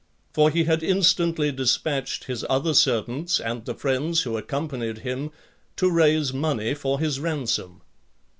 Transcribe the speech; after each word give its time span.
For 0.33 0.49
he 0.49 0.63
had 0.63 0.81
instantly 0.81 1.51
dispatched 1.51 2.23
his 2.23 2.43
other 2.49 2.73
servants 2.73 3.39
and 3.39 3.63
the 3.65 3.75
friends 3.75 4.21
who 4.23 4.35
accompanied 4.35 4.97
him, 5.05 5.29
to 5.75 5.91
raise 5.91 6.33
money 6.33 6.73
for 6.73 6.99
his 6.99 7.19
ransom. 7.19 7.81